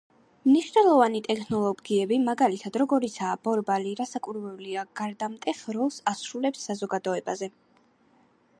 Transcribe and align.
მნიშვნელოვანი 0.49 1.19
ტექნოლოგიები, 1.27 2.17
მაგალითად, 2.29 2.79
როგორიცაა 2.83 3.35
ბორბალი, 3.49 3.93
რასაკვირველია, 4.01 4.87
გარდამტეხ 5.01 5.63
როლს 5.79 6.01
ასრულებს 6.15 6.67
საზოგადოებაზე 6.71 7.51